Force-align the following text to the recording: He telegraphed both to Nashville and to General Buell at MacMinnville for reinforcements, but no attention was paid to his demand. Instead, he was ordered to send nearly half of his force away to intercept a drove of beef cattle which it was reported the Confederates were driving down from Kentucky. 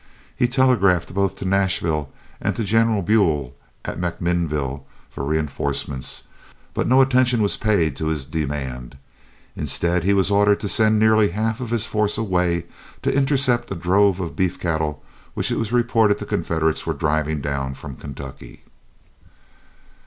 He 0.35 0.47
telegraphed 0.47 1.13
both 1.13 1.35
to 1.37 1.45
Nashville 1.45 2.11
and 2.41 2.55
to 2.55 2.63
General 2.63 3.03
Buell 3.03 3.55
at 3.85 3.99
MacMinnville 3.99 4.81
for 5.11 5.23
reinforcements, 5.23 6.23
but 6.73 6.87
no 6.87 7.01
attention 7.03 7.39
was 7.39 7.55
paid 7.55 7.95
to 7.97 8.07
his 8.07 8.25
demand. 8.25 8.97
Instead, 9.55 10.03
he 10.03 10.15
was 10.15 10.31
ordered 10.31 10.59
to 10.61 10.67
send 10.67 10.97
nearly 10.97 11.29
half 11.29 11.61
of 11.61 11.69
his 11.69 11.85
force 11.85 12.17
away 12.17 12.65
to 13.03 13.13
intercept 13.13 13.69
a 13.69 13.75
drove 13.75 14.19
of 14.19 14.35
beef 14.35 14.59
cattle 14.59 15.03
which 15.35 15.51
it 15.51 15.59
was 15.59 15.71
reported 15.71 16.17
the 16.17 16.25
Confederates 16.25 16.87
were 16.87 16.93
driving 16.95 17.39
down 17.39 17.75
from 17.75 17.95
Kentucky. 17.95 18.63